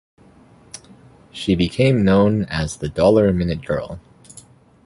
She 1.31 1.53
became 1.53 2.03
known 2.03 2.45
as 2.45 2.77
the 2.77 2.89
Dollar-a-Minute 2.89 3.63
Girl. 3.63 3.99